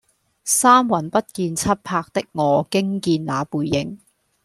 [0.03, 0.15] 三魂不見七
[1.75, 3.99] 魄的我驚見那背影